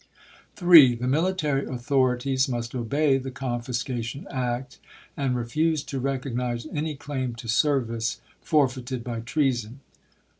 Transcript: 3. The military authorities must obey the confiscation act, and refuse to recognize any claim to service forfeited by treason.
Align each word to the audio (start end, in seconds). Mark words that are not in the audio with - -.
3. 0.55 0.95
The 0.95 1.07
military 1.07 1.63
authorities 1.67 2.49
must 2.49 2.73
obey 2.73 3.19
the 3.19 3.29
confiscation 3.29 4.25
act, 4.31 4.79
and 5.15 5.35
refuse 5.35 5.83
to 5.83 5.99
recognize 5.99 6.65
any 6.73 6.95
claim 6.95 7.35
to 7.35 7.47
service 7.47 8.19
forfeited 8.41 9.03
by 9.03 9.19
treason. 9.19 9.81